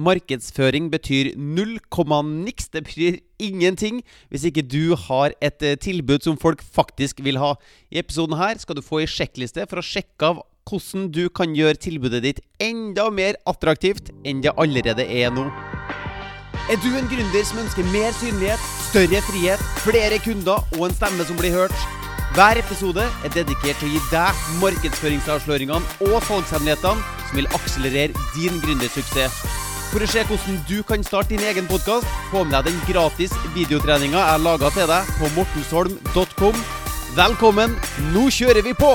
Markedsføring 0.00 0.88
betyr 0.92 1.34
null 1.36 1.76
komma 1.92 2.22
niks. 2.24 2.70
Det 2.72 2.84
betyr 2.86 3.18
ingenting 3.42 4.00
hvis 4.30 4.46
ikke 4.48 4.64
du 4.64 4.96
har 4.96 5.34
et 5.44 5.62
eh, 5.66 5.76
tilbud 5.76 6.24
som 6.24 6.38
folk 6.40 6.62
faktisk 6.64 7.20
vil 7.24 7.40
ha. 7.42 7.54
I 7.92 8.00
episoden 8.00 8.38
her 8.40 8.60
skal 8.60 8.78
du 8.78 8.84
få 8.84 9.02
ei 9.02 9.10
sjekkliste 9.10 9.66
for 9.68 9.82
å 9.82 9.84
sjekke 9.84 10.32
av 10.32 10.42
hvordan 10.70 11.08
du 11.12 11.24
kan 11.34 11.54
gjøre 11.56 11.80
tilbudet 11.82 12.22
ditt 12.24 12.40
enda 12.62 13.08
mer 13.10 13.38
attraktivt 13.50 14.12
enn 14.24 14.42
det 14.44 14.54
allerede 14.56 15.04
er 15.04 15.32
nå. 15.34 15.48
Er 16.70 16.78
du 16.84 16.90
en 16.94 17.08
gründer 17.10 17.42
som 17.46 17.58
ønsker 17.58 17.86
mer 17.90 18.12
synlighet, 18.20 18.68
større 18.90 19.22
frihet, 19.26 19.64
flere 19.82 20.20
kunder 20.22 20.62
og 20.78 20.84
en 20.86 20.94
stemme 20.94 21.26
som 21.26 21.40
blir 21.40 21.56
hørt? 21.56 21.74
Hver 22.36 22.60
episode 22.60 23.02
er 23.26 23.32
dedikert 23.34 23.80
til 23.80 23.88
å 23.88 23.94
gi 23.96 24.04
deg 24.12 24.44
markedsføringsavsløringene 24.60 26.12
og 26.12 26.20
salgshemmelighetene 26.28 27.02
som 27.24 27.40
vil 27.40 27.50
akselerere 27.58 28.28
din 28.36 28.62
gründersuksess. 28.62 29.42
For 29.90 29.98
å 29.98 30.06
se 30.06 30.22
hvordan 30.22 30.58
du 30.68 30.84
kan 30.86 31.02
starte 31.02 31.32
din 31.32 31.42
egen 31.42 31.66
podkast, 31.66 32.06
få 32.30 32.44
med 32.46 32.52
deg 32.54 32.68
den 32.68 32.82
gratis 32.86 33.32
videotreninga 33.56 34.20
jeg 34.22 34.42
laga 34.44 34.68
til 34.70 34.86
deg 34.86 35.08
på 35.18 35.30
mortensholm.com. 35.34 36.60
Velkommen, 37.16 37.74
nå 38.12 38.28
kjører 38.30 38.62
vi 38.62 38.70
på! 38.78 38.90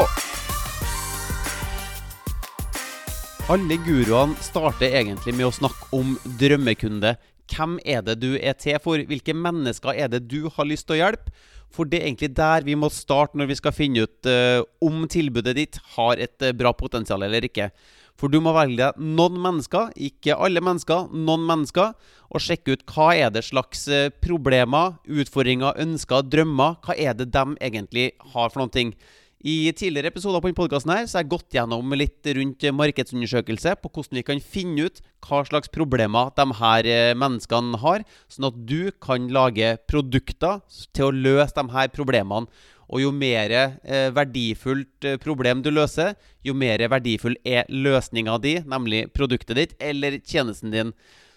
Alle 3.52 3.76
guruene 3.84 4.40
starter 4.40 4.96
egentlig 5.02 5.36
med 5.36 5.50
å 5.50 5.58
snakke 5.58 5.90
om 6.00 6.16
drømmekunde. 6.40 7.18
Hvem 7.52 7.76
er 7.84 8.00
det 8.08 8.16
du 8.24 8.32
er 8.40 8.56
til 8.56 8.80
for? 8.80 9.04
Hvilke 9.12 9.36
mennesker 9.36 10.00
er 10.00 10.16
det 10.16 10.24
du 10.32 10.48
har 10.56 10.72
lyst 10.72 10.88
til 10.88 10.96
å 10.96 11.02
hjelpe? 11.04 11.36
For 11.76 11.92
det 11.92 12.00
er 12.00 12.08
egentlig 12.08 12.32
der 12.40 12.64
vi 12.64 12.80
må 12.80 12.88
starte 12.88 13.36
når 13.36 13.52
vi 13.52 13.60
skal 13.60 13.76
finne 13.76 14.08
ut 14.08 14.32
uh, 14.32 14.64
om 14.80 15.04
tilbudet 15.12 15.58
ditt 15.60 15.84
har 15.98 16.24
et 16.24 16.40
uh, 16.40 16.56
bra 16.56 16.72
potensial 16.72 17.28
eller 17.28 17.52
ikke. 17.52 17.68
For 18.16 18.32
du 18.32 18.40
må 18.40 18.54
velge 18.56 18.94
noen 18.96 19.40
mennesker, 19.44 19.92
ikke 20.00 20.38
alle 20.40 20.64
mennesker, 20.64 21.10
noen 21.12 21.44
mennesker, 21.50 21.92
og 22.32 22.42
sjekke 22.42 22.78
ut 22.78 22.86
hva 22.90 23.10
er 23.16 23.34
det 23.36 23.44
slags 23.48 23.86
uh, 23.92 24.08
problemer, 24.24 24.96
utfordringer, 25.06 25.76
ønsker, 25.84 26.24
drømmer 26.26 26.80
Hva 26.86 26.96
er 26.96 27.14
det 27.20 27.30
de 27.36 27.46
egentlig 27.60 28.10
har 28.34 28.50
for 28.50 28.64
noen 28.64 28.74
ting? 28.74 28.96
I 29.44 29.72
tidligere 29.76 30.08
episoder 30.14 30.40
på 30.40 30.48
denne 30.48 30.58
podkasten 30.58 30.92
har 30.94 31.02
jeg 31.04 31.28
gått 31.30 31.54
gjennom 31.54 31.92
litt 32.00 32.28
rundt 32.38 32.64
markedsundersøkelse 32.80 33.74
på 33.82 33.90
hvordan 33.92 34.18
vi 34.18 34.24
kan 34.26 34.40
finne 34.40 34.86
ut 34.88 35.02
hva 35.28 35.42
slags 35.46 35.70
problemer 35.76 36.32
de 36.40 36.46
her 36.62 36.88
eh, 36.88 37.12
menneskene 37.20 37.82
har, 37.82 38.06
sånn 38.32 38.48
at 38.48 38.62
du 38.70 38.94
kan 39.04 39.28
lage 39.36 39.76
produkter 39.92 40.64
til 40.96 41.10
å 41.10 41.12
løse 41.12 41.54
de 41.60 41.68
her 41.76 41.92
problemene. 41.94 42.48
Og 42.86 43.02
jo 43.02 43.12
mer 43.12 43.52
eh, 43.52 44.08
verdifullt 44.16 45.10
eh, 45.10 45.20
problem 45.22 45.66
du 45.66 45.72
løser, 45.74 46.16
jo 46.46 46.56
mer 46.56 46.86
verdifull 46.96 47.36
er 47.44 47.68
løsninga 47.70 48.40
di, 48.40 48.60
nemlig 48.64 49.10
produktet 49.14 49.60
ditt 49.60 49.78
eller 49.84 50.22
tjenesten 50.24 50.74
din. 50.74 50.96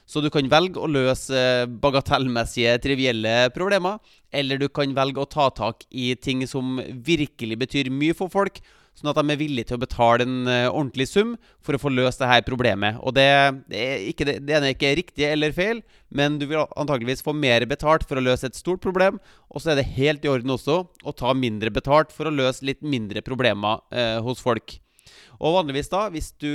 Så 0.09 0.23
du 0.25 0.31
kan 0.33 0.49
velge 0.49 0.81
å 0.81 0.89
løse 0.89 1.37
eh, 1.37 1.69
bagatellmessige, 1.69 2.79
trivielle 2.81 3.51
problemer, 3.53 3.99
eller 4.33 4.61
du 4.61 4.71
kan 4.73 4.95
velge 4.97 5.21
å 5.21 5.29
ta 5.29 5.51
tak 5.53 5.85
i 5.93 6.15
ting 6.17 6.47
som 6.49 6.79
virkelig 7.05 7.59
betyr 7.61 7.91
mye 7.93 8.17
for 8.17 8.33
folk, 8.33 8.63
sånn 8.99 9.13
at 9.13 9.21
de 9.21 9.35
er 9.35 9.39
villige 9.39 9.69
til 9.69 9.79
å 9.79 9.83
betale 9.85 10.25
en 10.27 10.49
uh, 10.49 10.73
ordentlig 10.73 11.07
sum 11.07 11.37
for 11.63 11.77
å 11.77 11.79
få 11.79 11.93
løst 11.93 12.19
dette 12.19 12.49
problemet. 12.49 12.99
Og 13.07 13.15
det, 13.15 13.29
det, 13.71 13.79
er 13.85 14.07
ikke, 14.11 14.27
det 14.27 14.57
ene 14.57 14.73
er 14.73 14.75
ikke 14.75 14.95
riktig 14.99 15.29
eller 15.29 15.55
feil, 15.55 15.85
men 16.09 16.41
du 16.41 16.49
vil 16.51 16.65
antakeligvis 16.65 17.23
få 17.23 17.37
mer 17.37 17.69
betalt 17.71 18.09
for 18.09 18.19
å 18.19 18.25
løse 18.25 18.49
et 18.49 18.59
stort 18.59 18.83
problem, 18.83 19.21
og 19.53 19.63
så 19.63 19.73
er 19.73 19.79
det 19.79 19.93
helt 19.95 20.27
i 20.27 20.33
orden 20.33 20.57
også 20.57 20.81
å 20.89 21.15
ta 21.15 21.37
mindre 21.37 21.71
betalt 21.75 22.11
for 22.17 22.27
å 22.27 22.35
løse 22.35 22.67
litt 22.67 22.83
mindre 22.83 23.23
problemer 23.23 23.85
eh, 23.93 24.19
hos 24.25 24.43
folk. 24.43 24.81
Og 25.39 25.57
vanligvis 25.59 25.91
da, 25.93 26.05
hvis 26.13 26.31
du, 26.41 26.51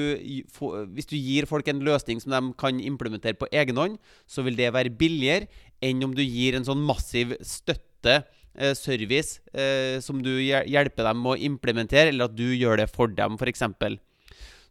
hvis 0.93 1.09
du, 1.09 1.17
gir 1.17 1.47
folk 1.49 1.67
en 1.71 1.83
løsning 1.85 2.21
som 2.23 2.35
de 2.35 2.53
kan 2.59 2.79
implementere 2.79 3.39
på 3.39 3.49
egen 3.51 3.79
hånd, 3.79 3.99
så 4.27 4.45
vil 4.45 4.57
det 4.59 4.73
være 4.75 4.93
billigere 4.93 5.49
enn 5.83 6.03
om 6.05 6.15
du 6.15 6.23
gir 6.23 6.57
en 6.57 6.67
sånn 6.67 6.83
massiv 6.83 7.35
støtte, 7.43 8.23
eh, 8.55 8.73
service, 8.77 9.41
eh, 9.53 9.99
som 10.03 10.21
du 10.23 10.31
hjelper 10.39 11.09
dem 11.09 11.27
å 11.27 11.37
implementere, 11.37 12.13
eller 12.13 12.31
at 12.31 12.35
du 12.35 12.49
gjør 12.53 12.83
det 12.83 12.89
for 12.93 13.11
dem, 13.11 13.37
f.eks. 13.39 13.63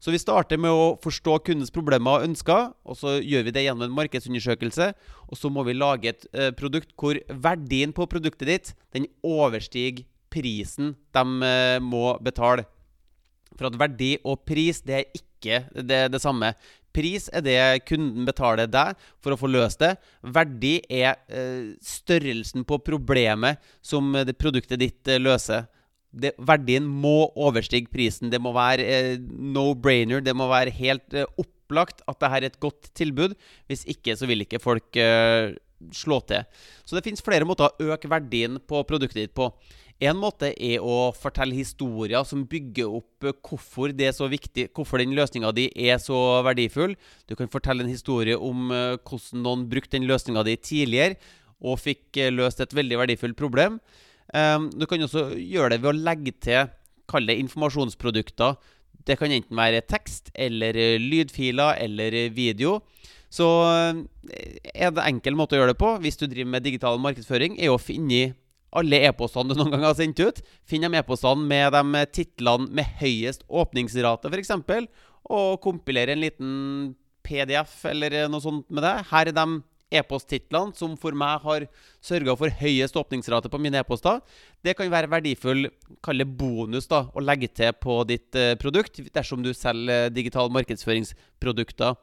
Så 0.02 0.10
vi 0.10 0.18
starter 0.18 0.58
med 0.58 0.74
å 0.74 0.96
forstå 0.98 1.36
kundens 1.46 1.70
problemer 1.70 2.16
og 2.16 2.24
ønsker, 2.26 2.72
og 2.82 2.96
så 2.98 3.20
gjør 3.22 3.44
vi 3.46 3.52
det 3.54 3.62
gjennom 3.68 3.86
en 3.86 3.94
markedsundersøkelse. 4.00 4.88
Og 5.30 5.38
så 5.38 5.50
må 5.52 5.62
vi 5.68 5.76
lage 5.78 6.10
et 6.10 6.26
eh, 6.34 6.50
produkt 6.58 6.90
hvor 6.98 7.20
verdien 7.30 7.94
på 7.94 8.08
produktet 8.10 8.48
ditt 8.50 8.72
den 8.96 9.06
overstiger 9.22 10.02
prisen 10.32 10.96
de 11.14 11.22
eh, 11.46 11.78
må 11.78 12.16
betale. 12.24 12.66
For 13.58 13.68
at 13.68 13.78
verdi 13.80 14.14
og 14.22 14.44
pris, 14.48 14.80
det 14.86 14.98
er 15.00 15.18
ikke 15.18 15.64
det, 15.74 16.04
det 16.14 16.20
samme. 16.22 16.52
Pris 16.92 17.28
er 17.32 17.44
det 17.44 17.58
kunden 17.88 18.26
betaler 18.28 18.68
deg 18.68 18.98
for 19.22 19.32
å 19.32 19.38
få 19.40 19.48
løst 19.48 19.80
det. 19.80 19.94
Verdi 20.34 20.76
er 20.92 21.16
eh, 21.32 21.72
størrelsen 21.82 22.66
på 22.68 22.78
problemet 22.84 23.62
som 23.84 24.12
det 24.12 24.36
produktet 24.40 24.82
ditt 24.82 25.08
eh, 25.08 25.22
løser. 25.22 25.64
Det, 26.12 26.34
verdien 26.44 26.84
må 26.84 27.30
overstige 27.40 27.88
prisen. 27.92 28.30
Det 28.32 28.40
må 28.42 28.52
være 28.52 28.84
eh, 28.84 29.12
no-brainer. 29.56 30.20
Det 30.24 30.36
må 30.36 30.50
være 30.50 30.74
helt 30.76 31.16
eh, 31.16 31.28
opplagt 31.40 32.04
at 32.04 32.18
dette 32.20 32.36
er 32.36 32.48
et 32.50 32.60
godt 32.60 32.92
tilbud. 32.98 33.36
Hvis 33.70 33.86
ikke 33.88 34.18
så 34.20 34.28
vil 34.28 34.44
ikke 34.44 34.60
folk 34.60 35.00
eh, 35.00 35.54
slå 35.96 36.20
til. 36.28 36.44
Så 36.84 36.98
det 36.98 37.06
fins 37.06 37.24
flere 37.24 37.48
måter 37.48 37.72
å 37.72 37.94
øke 37.94 38.10
verdien 38.12 38.60
på 38.60 38.84
produktet 38.88 39.24
ditt 39.24 39.34
på. 39.36 39.48
En 40.02 40.18
måte 40.18 40.48
er 40.58 40.82
å 40.82 41.12
fortelle 41.14 41.54
historier 41.54 42.24
som 42.26 42.42
bygger 42.50 42.90
opp 42.98 43.26
eh, 43.28 43.36
hvorfor 43.46 43.92
det 43.94 44.08
er 44.08 44.16
så 44.16 44.26
viktig, 44.30 44.66
hvorfor 44.74 44.98
den 44.98 45.14
løsninga 45.14 45.52
di 45.54 45.68
er 45.78 46.00
så 46.02 46.16
verdifull. 46.42 46.96
Du 47.30 47.36
kan 47.38 47.50
fortelle 47.52 47.84
en 47.84 47.92
historie 47.92 48.34
om 48.34 48.72
eh, 48.74 48.96
hvordan 48.98 49.44
noen 49.46 49.68
brukte 49.70 49.94
den 49.94 50.08
løsninga 50.10 50.42
di 50.48 50.56
tidligere 50.58 51.20
og 51.62 51.78
fikk 51.84 52.18
eh, 52.18 52.32
løst 52.34 52.64
et 52.64 52.74
veldig 52.74 52.98
verdifullt 53.04 53.38
problem. 53.38 53.78
Ehm, 54.34 54.72
du 54.74 54.88
kan 54.90 55.06
også 55.06 55.28
gjøre 55.38 55.76
det 55.76 55.82
ved 55.84 55.92
å 55.92 56.02
legge 56.10 56.34
til 56.42 56.72
kall 57.10 57.30
det 57.30 57.38
informasjonsprodukter. 57.44 58.58
Det 59.06 59.20
kan 59.20 59.30
enten 59.34 59.58
være 59.58 59.86
tekst 59.86 60.32
eller 60.34 60.74
lydfiler 60.98 61.78
eller 61.82 62.16
video. 62.34 62.80
Så 63.32 63.46
en 63.72 65.00
enkel 65.02 65.38
måte 65.38 65.56
å 65.56 65.62
gjøre 65.62 65.72
det 65.72 65.80
på 65.80 65.94
hvis 66.04 66.18
du 66.20 66.26
driver 66.26 66.52
med 66.54 66.66
digital 66.66 67.00
markedsføring, 67.02 67.58
er 67.58 67.72
å 67.72 67.80
finne 67.82 68.32
alle 68.72 69.02
e-postene 69.08 69.52
du 69.52 69.58
noen 69.58 69.74
gang 69.74 69.84
har 69.86 69.96
sendt 69.98 70.20
ut. 70.22 70.40
Finn 70.68 70.84
de 70.86 70.92
e-postene 70.98 71.44
med 71.48 71.74
de 71.76 72.04
titlene 72.14 72.70
med 72.72 72.96
høyest 73.02 73.44
åpningsrate, 73.48 74.32
f.eks., 74.32 74.54
og 75.32 75.60
kompilere 75.62 76.16
en 76.16 76.24
liten 76.24 76.54
PDF 77.22 77.84
eller 77.86 78.24
noe 78.30 78.42
sånt 78.42 78.66
med 78.74 78.82
det. 78.84 78.96
Her 79.12 79.30
er 79.30 79.36
de 79.36 79.46
e-posttitlene 79.92 80.74
som 80.76 80.94
for 81.00 81.16
meg 81.18 81.44
har 81.44 81.66
sørga 82.04 82.34
for 82.38 82.52
høyest 82.62 82.96
åpningsrate 82.98 83.50
på 83.52 83.60
mine 83.62 83.80
e-poster. 83.82 84.22
Det 84.64 84.74
kan 84.78 84.90
være 84.92 85.10
verdifull 85.12 85.68
kall 86.04 86.22
det 86.22 86.28
bonus 86.38 86.88
da, 86.90 87.04
å 87.12 87.22
legge 87.22 87.50
til 87.52 87.74
på 87.76 88.00
ditt 88.08 88.38
eh, 88.38 88.54
produkt 88.60 89.02
dersom 89.12 89.44
du 89.44 89.52
selger 89.56 90.10
digital 90.14 90.52
markedsføringsprodukter. 90.54 91.98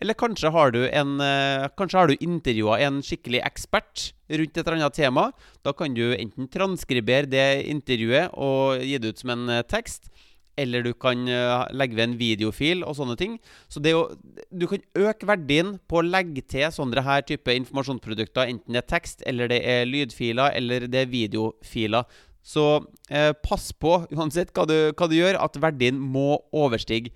Eller 0.00 0.18
kanskje 0.18 0.50
har 0.52 0.72
du, 0.74 0.82
en, 0.88 1.16
har 1.20 2.10
du 2.10 2.16
intervjua 2.20 2.80
en 2.84 3.00
skikkelig 3.04 3.40
ekspert 3.46 4.10
rundt 4.28 4.56
et 4.56 4.62
eller 4.66 4.78
annet 4.80 4.98
tema. 4.98 5.30
Da 5.64 5.72
kan 5.76 5.94
du 5.94 6.10
enten 6.14 6.50
transkribere 6.52 7.30
det 7.30 7.66
intervjuet 7.70 8.34
og 8.34 8.82
gi 8.82 8.98
det 8.98 9.14
ut 9.14 9.22
som 9.22 9.34
en 9.36 9.46
uh, 9.50 9.62
tekst. 9.66 10.10
Eller 10.56 10.82
du 10.82 10.92
kan 10.96 11.26
uh, 11.28 11.66
legge 11.76 11.98
ved 11.98 12.04
en 12.06 12.18
videofil 12.18 12.84
og 12.86 12.96
sånne 12.96 13.16
ting. 13.20 13.36
Så 13.68 13.82
å, 13.92 14.06
du 14.50 14.64
kan 14.70 14.84
øke 14.96 15.28
verdien 15.28 15.76
på 15.88 16.00
å 16.00 16.06
legge 16.06 16.44
til 16.48 16.70
sånne 16.72 17.04
her 17.04 17.26
type 17.28 17.52
informasjonsprodukter, 17.60 18.48
enten 18.48 18.76
det 18.76 18.84
er 18.84 18.88
tekst, 18.96 19.24
eller 19.28 19.52
det 19.52 19.60
er 19.68 19.84
lydfiler, 19.88 20.56
eller 20.56 20.88
det 20.88 21.04
er 21.04 21.12
videofiler. 21.12 22.08
Så 22.46 22.64
eh, 23.10 23.32
pass 23.42 23.72
på, 23.74 23.98
uansett 24.14 24.52
hva 24.54 24.64
du, 24.70 24.76
hva 24.94 25.08
du 25.10 25.16
gjør, 25.18 25.36
at 25.42 25.58
verdien 25.60 25.98
må 25.98 26.38
overstige 26.54 27.10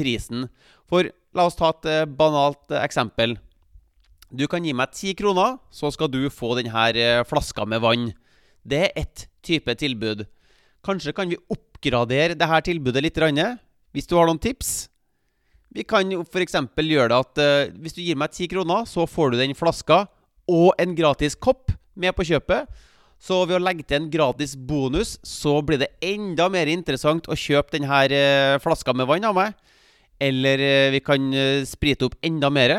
prisen. 0.00 0.48
For 0.90 1.10
la 1.36 1.46
oss 1.46 1.58
ta 1.58 1.70
et 1.74 1.88
eh, 1.90 2.08
banalt 2.08 2.72
eh, 2.72 2.82
eksempel. 2.82 3.36
Du 4.30 4.46
kan 4.50 4.64
gi 4.64 4.74
meg 4.76 4.94
ti 4.94 5.14
kroner, 5.18 5.58
så 5.74 5.90
skal 5.94 6.10
du 6.10 6.22
få 6.32 6.54
denne 6.58 6.86
eh, 6.94 7.22
flaska 7.26 7.66
med 7.68 7.82
vann. 7.84 8.10
Det 8.62 8.84
er 8.88 9.02
ett 9.04 9.26
type 9.46 9.74
tilbud. 9.78 10.26
Kanskje 10.86 11.14
kan 11.16 11.30
vi 11.30 11.38
oppgradere 11.50 12.36
dette 12.38 12.62
tilbudet 12.68 13.02
litt, 13.04 13.18
hvis 13.90 14.06
du 14.06 14.16
har 14.16 14.28
noen 14.28 14.40
tips? 14.40 14.88
Vi 15.70 15.84
kan 15.86 16.08
f.eks. 16.24 16.56
gjøre 16.76 17.10
det 17.12 17.18
at 17.18 17.74
hvis 17.78 17.94
du 17.94 18.02
gir 18.02 18.18
meg 18.18 18.32
ti 18.34 18.48
kroner, 18.50 18.86
så 18.86 19.06
får 19.06 19.30
du 19.30 19.38
den 19.38 19.54
flaska 19.54 20.06
og 20.50 20.72
en 20.82 20.96
gratis 20.98 21.36
kopp 21.38 21.70
med 21.94 22.14
på 22.16 22.26
kjøpet. 22.26 22.66
Så 23.20 23.42
ved 23.44 23.58
å 23.58 23.62
legge 23.62 23.84
til 23.84 24.00
en 24.00 24.10
gratis 24.10 24.54
bonus, 24.56 25.18
så 25.22 25.58
blir 25.62 25.82
det 25.82 25.92
enda 26.02 26.48
mer 26.52 26.70
interessant 26.72 27.28
å 27.28 27.36
kjøpe 27.36 27.76
denne 27.76 28.60
flaska 28.64 28.94
med 28.96 29.08
vann 29.10 29.28
av 29.28 29.36
meg. 29.36 29.52
Eller 30.20 30.60
eh, 30.60 30.90
vi 30.92 31.00
kan 31.04 31.30
eh, 31.32 31.64
sprite 31.68 32.08
opp 32.08 32.18
enda 32.24 32.50
mer. 32.52 32.76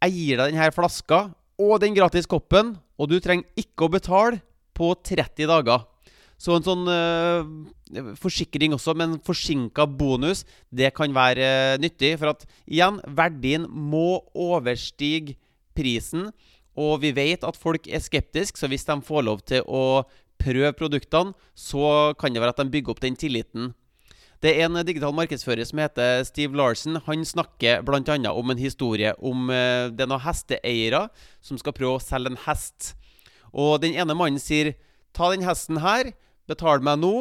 Jeg 0.00 0.14
gir 0.14 0.40
deg 0.40 0.54
denne 0.54 0.72
flaska 0.72 1.26
og 1.60 1.78
den 1.82 1.96
gratis 1.96 2.28
koppen, 2.28 2.74
og 2.96 3.10
du 3.10 3.18
trenger 3.20 3.48
ikke 3.60 3.86
å 3.86 3.92
betale 3.92 4.40
på 4.76 4.92
30 5.04 5.48
dager. 5.48 5.84
Så 6.36 6.52
en 6.52 6.64
sånn 6.64 6.84
uh, 6.84 7.48
forsikring 8.20 8.74
også, 8.76 8.92
men 8.98 9.16
forsinka 9.24 9.86
bonus, 9.88 10.44
det 10.68 10.90
kan 10.96 11.14
være 11.16 11.46
uh, 11.48 11.78
nyttig. 11.80 12.12
For 12.20 12.34
at 12.34 12.44
igjen, 12.68 13.00
verdien 13.16 13.64
må 13.72 14.20
overstige 14.36 15.38
prisen. 15.76 16.28
Og 16.76 17.00
vi 17.00 17.14
vet 17.16 17.44
at 17.48 17.56
folk 17.56 17.88
er 17.88 18.04
skeptiske, 18.04 18.60
så 18.60 18.68
hvis 18.68 18.84
de 18.84 18.98
får 19.04 19.24
lov 19.24 19.40
til 19.48 19.64
å 19.64 20.04
prøve 20.36 20.76
produktene, 20.76 21.32
så 21.56 22.12
kan 22.20 22.36
det 22.36 22.44
være 22.44 22.52
at 22.52 22.60
de 22.60 22.72
bygger 22.74 22.92
opp 22.92 23.00
den 23.00 23.16
tilliten. 23.16 23.72
Det 24.44 24.52
er 24.52 24.66
en 24.66 24.76
digital 24.84 25.14
markedsfører 25.16 25.64
som 25.64 25.80
heter 25.80 26.24
Steve 26.28 26.56
Larsen. 26.58 26.98
Han 27.06 27.24
snakker 27.24 27.80
bl.a. 27.86 28.16
om 28.32 28.52
en 28.52 28.60
historie 28.60 29.14
om 29.16 29.48
uh, 29.48 29.88
det 29.88 30.04
er 30.04 30.10
noen 30.10 30.24
hesteeiere 30.26 31.06
som 31.44 31.56
skal 31.60 31.74
prøve 31.76 31.96
å 31.96 32.02
selge 32.02 32.34
en 32.34 32.42
hest. 32.44 32.92
Og 33.56 33.80
den 33.80 33.96
ene 33.96 34.16
mannen 34.16 34.42
sier 34.42 34.74
ta 35.16 35.30
den 35.32 35.46
hesten 35.46 35.80
her, 35.80 36.12
betal 36.48 36.84
meg 36.84 37.00
nå, 37.00 37.14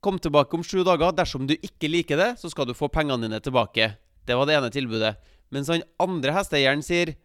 kom 0.00 0.16
tilbake 0.18 0.56
om 0.56 0.64
sju 0.64 0.80
dager. 0.86 1.12
Dersom 1.12 1.44
du 1.46 1.58
ikke 1.58 1.90
liker 1.92 2.16
det, 2.16 2.30
så 2.40 2.48
skal 2.48 2.68
du 2.68 2.76
få 2.76 2.88
pengene 2.88 3.28
dine 3.28 3.42
tilbake. 3.44 3.92
Det 4.24 4.36
var 4.36 4.48
det 4.48 4.56
ene 4.56 4.72
tilbudet. 4.72 5.18
Mens 5.52 5.68
han 5.68 5.84
andre 6.00 6.32
hesteeieren 6.38 6.84
sier 6.86 7.16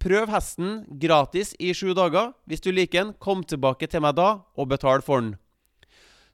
prøv 0.00 0.32
hesten 0.32 0.80
gratis 0.98 1.52
i 1.60 1.74
sju 1.76 1.92
dager. 1.94 2.32
Hvis 2.48 2.64
du 2.64 2.72
liker 2.74 3.04
den, 3.04 3.14
kom 3.22 3.44
tilbake 3.44 3.86
til 3.90 4.02
meg 4.02 4.16
da 4.18 4.40
og 4.56 4.70
betal 4.72 5.04
for 5.06 5.22
den. 5.22 5.36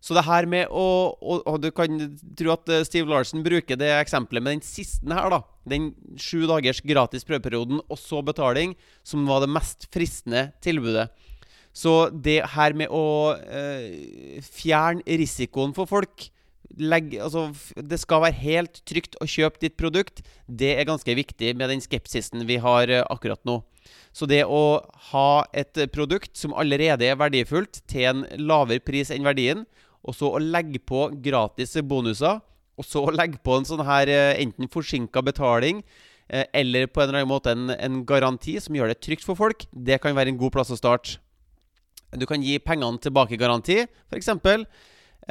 Så 0.06 0.14
det 0.14 0.22
her 0.22 0.46
med 0.46 0.70
å 0.70 0.86
og, 1.18 1.40
og, 1.42 1.56
Du 1.62 1.72
kan 1.74 1.98
tro 2.38 2.52
at 2.54 2.70
eh, 2.70 2.84
Steve 2.86 3.10
Larsen 3.10 3.42
bruker 3.46 3.78
det 3.80 3.90
eksempelet 3.96 4.44
med 4.44 4.58
den 4.58 4.66
siste 4.66 5.10
her, 5.10 5.32
da. 5.32 5.42
Den 5.66 5.90
sju 6.20 6.44
dagers 6.46 6.78
gratis 6.86 7.26
prøveperioden 7.26 7.82
og 7.82 7.98
så 7.98 8.22
betaling, 8.22 8.76
som 9.02 9.26
var 9.26 9.42
det 9.42 9.50
mest 9.50 9.88
fristende 9.94 10.52
tilbudet. 10.62 11.08
Så 11.76 12.06
det 12.08 12.38
her 12.54 12.76
med 12.78 12.92
å 12.94 13.34
eh, 13.34 14.38
fjerne 14.46 15.02
risikoen 15.20 15.74
for 15.76 15.90
folk 15.90 16.30
legg, 16.76 17.14
altså, 17.22 17.48
Det 17.76 17.98
skal 18.00 18.24
være 18.24 18.40
helt 18.42 18.80
trygt 18.88 19.18
å 19.22 19.28
kjøpe 19.28 19.60
ditt 19.62 19.76
produkt. 19.80 20.22
Det 20.46 20.76
er 20.76 20.88
ganske 20.88 21.18
viktig 21.18 21.54
med 21.58 21.72
den 21.72 21.82
skepsisen 21.82 22.46
vi 22.46 22.60
har 22.62 22.92
eh, 22.92 23.04
akkurat 23.10 23.42
nå. 23.48 23.60
Så 24.16 24.26
det 24.30 24.44
å 24.48 24.80
ha 25.10 25.30
et 25.54 25.76
produkt 25.92 26.38
som 26.38 26.54
allerede 26.56 27.06
er 27.06 27.18
verdifullt, 27.18 27.82
til 27.90 28.08
en 28.08 28.24
lavere 28.38 28.82
pris 28.82 29.12
enn 29.14 29.26
verdien, 29.26 29.66
og 30.06 30.16
så 30.16 30.30
å 30.30 30.42
legge 30.42 30.80
på 30.82 31.08
gratis 31.22 31.76
bonuser, 31.86 32.40
og 32.76 32.84
så 32.84 33.02
å 33.06 33.14
legge 33.14 33.40
på 33.44 33.56
en 33.56 33.66
sånn 33.68 33.84
her 33.88 34.10
eh, 34.12 34.34
enten 34.42 34.70
forsinka 34.72 35.22
betaling 35.24 35.80
eh, 36.28 36.44
eller 36.56 36.88
på 36.90 37.02
en 37.02 37.08
eller 37.08 37.22
annen 37.22 37.32
måte 37.32 37.54
en, 37.54 37.70
en 37.72 38.02
garanti 38.08 38.58
som 38.62 38.76
gjør 38.76 38.92
det 38.92 39.00
trygt 39.04 39.24
for 39.26 39.38
folk, 39.38 39.64
det 39.72 40.00
kan 40.02 40.16
være 40.16 40.34
en 40.34 40.40
god 40.40 40.54
plass 40.58 40.74
å 40.74 40.78
starte. 40.78 41.18
Du 42.16 42.26
kan 42.28 42.44
gi 42.44 42.58
pengene 42.62 43.00
tilbake-garanti, 43.02 43.82
f.eks. 44.12 44.30
Um, 44.36 44.66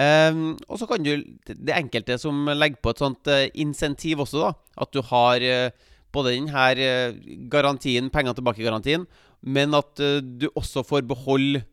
ehm, 0.02 0.42
og 0.68 0.80
så 0.82 0.88
kan 0.90 1.06
du 1.06 1.24
Det 1.48 1.72
enkelte 1.72 2.18
som 2.20 2.50
legger 2.52 2.82
på 2.84 2.92
et 2.92 3.00
sånt 3.00 3.30
uh, 3.32 3.46
insentiv 3.54 4.26
også, 4.26 4.42
da. 4.44 4.52
At 4.84 4.92
du 4.92 5.00
har 5.08 5.40
uh, 5.40 5.70
både 6.14 6.36
denne 6.36 6.66
uh, 6.76 7.16
garantien, 7.52 8.12
pengene 8.12 8.36
tilbake-garantien, 8.36 9.08
men 9.42 9.78
at 9.78 10.04
uh, 10.04 10.20
du 10.20 10.50
også 10.54 10.84
får 10.84 11.08
beholde 11.08 11.64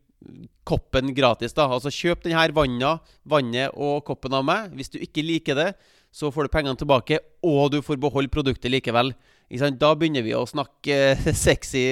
koppen 0.68 1.12
gratis. 1.14 1.54
da 1.56 1.68
Altså 1.68 1.92
Kjøp 1.92 2.24
denne 2.24 2.48
vannet, 2.54 3.00
vannet 3.24 3.74
og 3.74 4.04
koppen 4.06 4.34
av 4.38 4.46
meg. 4.46 4.72
Hvis 4.76 4.92
du 4.92 4.98
ikke 5.02 5.24
liker 5.26 5.58
det, 5.58 5.70
så 6.12 6.28
får 6.30 6.46
du 6.46 6.52
pengene 6.52 6.76
tilbake, 6.76 7.18
og 7.42 7.70
du 7.72 7.80
får 7.80 8.00
beholde 8.00 8.32
produktet 8.32 8.70
likevel. 8.70 9.14
Da 9.52 9.92
begynner 9.96 10.24
vi 10.24 10.34
å 10.36 10.44
snakke 10.48 11.16
sexy, 11.46 11.84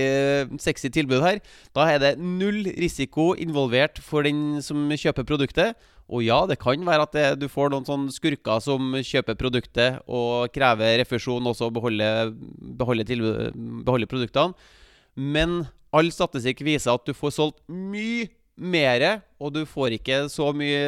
sexy, 0.61 0.91
tilbud 0.93 1.25
her. 1.25 1.41
Da 1.77 1.89
er 1.89 2.01
det 2.01 2.13
null 2.21 2.69
risiko 2.81 3.35
involvert 3.37 4.01
for 4.05 4.25
den 4.25 4.61
som 4.65 4.89
kjøper 4.89 5.29
produktet. 5.29 5.77
Og 6.11 6.25
ja, 6.27 6.41
det 6.49 6.59
kan 6.61 6.83
være 6.87 7.07
at 7.07 7.13
det, 7.15 7.27
du 7.39 7.47
får 7.49 7.71
noen 7.71 7.87
sånne 7.87 8.13
skurker 8.13 8.63
som 8.65 8.97
kjøper 8.99 9.39
produktet 9.39 10.01
og 10.11 10.51
krever 10.55 10.99
refusjon, 11.05 11.47
også 11.47 11.71
beholder, 11.73 12.33
beholder, 12.81 13.07
tilbud, 13.07 13.61
beholder 13.87 14.11
produktene. 14.11 14.73
Men 15.15 15.63
all 15.97 16.11
statistikk 16.15 16.63
viser 16.67 16.95
at 16.95 17.07
du 17.07 17.15
får 17.17 17.35
solgt 17.37 17.65
mye 17.69 18.29
mer, 18.61 19.23
og 19.41 19.55
du 19.55 19.63
får 19.69 19.95
ikke 19.97 20.17
så 20.29 20.51
mye 20.57 20.81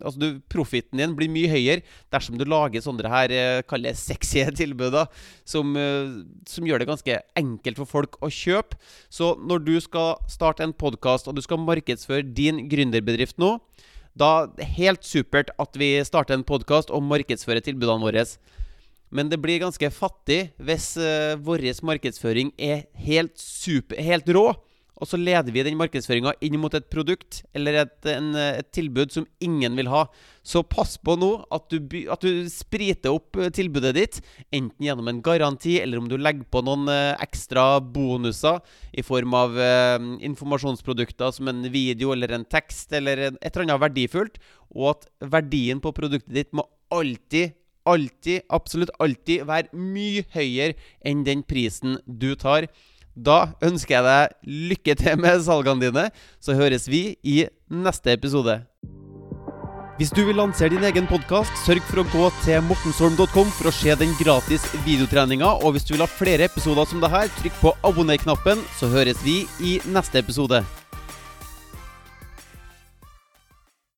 Altså, 0.00 0.16
du, 0.16 0.28
profitten 0.52 1.00
din 1.02 1.14
blir 1.16 1.30
mye 1.32 1.50
høyere 1.52 1.84
dersom 2.12 2.38
du 2.40 2.46
lager 2.48 2.82
sånne 2.84 3.10
her 3.12 3.34
eh, 3.34 3.62
Kall 3.68 3.84
sexy 3.98 4.46
tilbud, 4.60 4.96
som, 5.44 5.74
eh, 5.76 6.22
som, 6.48 6.66
gjør 6.66 6.80
det 6.80 6.88
ganske 6.88 7.18
enkelt 7.36 7.82
for 7.82 7.90
folk 7.90 8.16
å 8.24 8.30
kjøpe. 8.32 8.78
Så 9.12 9.34
når 9.36 9.64
du 9.66 9.74
skal 9.84 10.16
starte 10.30 10.64
en 10.64 10.76
podkast, 10.76 11.28
og 11.28 11.36
du 11.36 11.44
skal 11.44 11.60
markedsføre 11.60 12.24
din 12.24 12.64
gründerbedrift 12.70 13.38
nå, 13.40 13.58
da 14.18 14.30
er 14.42 14.54
det 14.56 14.70
helt 14.78 15.06
supert 15.06 15.52
at 15.60 15.76
vi 15.78 15.92
starter 16.06 16.34
en 16.34 16.46
podkast 16.46 16.90
og 16.90 17.04
markedsfører 17.06 17.62
tilbudene 17.64 18.02
våre. 18.02 18.24
Men 19.10 19.30
det 19.30 19.40
blir 19.42 19.62
ganske 19.62 19.90
fattig 19.90 20.52
hvis 20.62 20.92
uh, 21.00 21.36
vår 21.42 21.66
markedsføring 21.86 22.52
er 22.58 22.86
helt, 22.94 23.38
super, 23.38 24.00
helt 24.02 24.28
rå 24.30 24.48
og 25.00 25.08
så 25.08 25.16
leder 25.16 25.48
vi 25.52 25.62
den 25.64 25.78
markedsføringa 25.80 26.34
inn 26.44 26.58
mot 26.60 26.74
et 26.76 26.88
produkt 26.92 27.40
eller 27.56 27.78
et, 27.82 27.94
en, 28.12 28.34
et, 28.36 28.68
tilbud 28.76 29.12
som 29.14 29.24
ingen 29.40 29.78
vil 29.78 29.88
ha. 29.88 30.04
Så 30.44 30.60
pass 30.68 30.98
på 31.00 31.14
nå 31.20 31.30
at 31.52 31.72
du, 31.72 31.78
at 32.12 32.24
du, 32.24 32.44
spriter 32.52 33.14
opp 33.16 33.38
eh, 33.40 33.48
tilbudet 33.54 33.94
ditt, 33.96 34.18
enten 34.52 34.84
gjennom 34.84 35.08
en 35.08 35.22
garanti, 35.24 35.78
eller 35.80 36.02
om 36.02 36.08
du 36.10 36.18
legger 36.20 36.44
på 36.52 36.62
noen 36.66 36.88
uh, 36.92 37.16
ekstra 37.22 37.80
bonuser 37.80 38.60
i 38.92 39.04
form 39.06 39.36
av 39.36 39.56
uh, 39.56 39.96
informasjonsprodukter 40.26 41.32
som 41.36 41.48
en 41.52 41.64
video 41.72 42.12
eller 42.12 42.36
en 42.36 42.44
tekst 42.44 42.92
eller 42.96 43.30
et 43.30 43.50
eller 43.50 43.66
annet 43.66 43.84
verdifullt, 43.86 44.36
og 44.76 44.92
at 44.92 45.08
verdien 45.32 45.80
på 45.80 45.94
produktet 45.96 46.36
ditt 46.36 46.52
må 46.56 46.68
alltid 46.92 47.56
alltid, 47.90 48.46
absolutt 48.48 48.92
alltid, 49.02 49.44
være 49.48 49.74
mye 49.74 50.24
høyere 50.34 50.78
enn 51.06 51.26
den 51.26 51.44
prisen 51.46 51.98
du 52.06 52.32
tar. 52.38 52.68
Da 53.14 53.52
ønsker 53.66 53.98
jeg 53.98 54.06
deg 54.06 54.56
lykke 54.70 54.96
til 55.02 55.20
med 55.20 55.44
salgene 55.44 55.88
dine, 55.88 56.08
så 56.40 56.56
høres 56.58 56.88
vi 56.88 57.16
i 57.26 57.42
neste 57.70 58.14
episode. 58.14 58.60
Hvis 60.00 60.14
du 60.16 60.22
vil 60.24 60.38
lansere 60.40 60.72
din 60.72 60.84
egen 60.88 61.04
podkast, 61.10 61.52
sørg 61.66 61.84
for 61.84 62.00
å 62.00 62.06
gå 62.08 62.30
til 62.46 62.62
mortensholm.com 62.64 63.52
for 63.52 63.68
å 63.68 63.74
se 63.82 63.92
den 64.00 64.14
gratis 64.16 64.64
videotreninga. 64.86 65.58
Og 65.60 65.76
hvis 65.76 65.84
du 65.84 65.92
vil 65.92 66.06
ha 66.06 66.08
flere 66.08 66.48
episoder 66.48 66.88
som 66.88 67.04
det 67.04 67.12
her, 67.12 67.28
trykk 67.42 67.60
på 67.60 67.76
abonner-knappen, 67.84 68.64
så 68.80 68.88
høres 68.88 69.20
vi 69.26 69.42
i 69.60 69.76
neste 69.92 70.24
episode. 70.24 70.64